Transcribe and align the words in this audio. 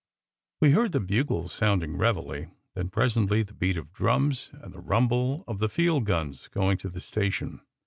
We 0.61 0.71
heard 0.71 0.93
the 0.93 0.99
bugles 0.99 1.51
sounding 1.51 1.95
reveille; 1.95 2.47
then 2.73 2.89
presently 2.89 3.43
the 3.43 3.53
beat 3.53 3.77
of 3.77 3.93
drums 3.93 4.49
and 4.53 4.73
the 4.73 4.79
rumble 4.81 5.43
of 5.47 5.59
the 5.59 5.69
field 5.69 6.05
guns 6.05 6.47
going 6.47 6.79
to 6.79 6.89
the 6.89 6.99
station. 6.99 7.61